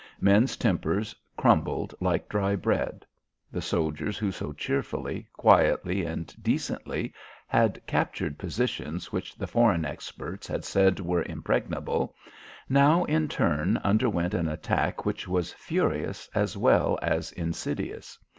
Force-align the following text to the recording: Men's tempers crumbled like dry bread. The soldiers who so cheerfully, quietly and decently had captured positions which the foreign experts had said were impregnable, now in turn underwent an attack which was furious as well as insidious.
Men's 0.19 0.57
tempers 0.57 1.15
crumbled 1.37 1.93
like 1.99 2.27
dry 2.27 2.55
bread. 2.55 3.05
The 3.51 3.61
soldiers 3.61 4.17
who 4.17 4.31
so 4.31 4.51
cheerfully, 4.51 5.27
quietly 5.33 6.03
and 6.05 6.33
decently 6.41 7.13
had 7.45 7.79
captured 7.85 8.39
positions 8.39 9.11
which 9.11 9.35
the 9.35 9.45
foreign 9.45 9.85
experts 9.85 10.47
had 10.47 10.65
said 10.65 10.99
were 10.99 11.21
impregnable, 11.21 12.15
now 12.67 13.03
in 13.03 13.27
turn 13.27 13.77
underwent 13.83 14.33
an 14.33 14.47
attack 14.47 15.05
which 15.05 15.27
was 15.27 15.53
furious 15.53 16.27
as 16.33 16.57
well 16.57 16.97
as 17.03 17.31
insidious. 17.33 18.17